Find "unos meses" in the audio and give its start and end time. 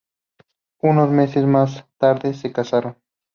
0.79-1.45